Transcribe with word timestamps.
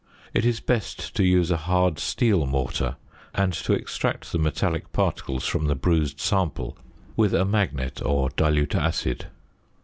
It 0.33 0.45
is 0.45 0.59
best 0.59 1.15
to 1.15 1.23
use 1.23 1.51
a 1.51 1.57
hard 1.57 1.99
steel 1.99 2.47
mortar 2.47 2.95
and 3.35 3.53
to 3.53 3.73
extract 3.73 4.31
the 4.31 4.39
metallic 4.39 4.91
particles 4.91 5.45
from 5.45 5.67
the 5.67 5.75
bruised 5.75 6.19
sample 6.19 6.75
with 7.15 7.35
a 7.35 7.45
magnet 7.45 8.01
or 8.03 8.29
dilute 8.31 8.73
acid. 8.73 9.27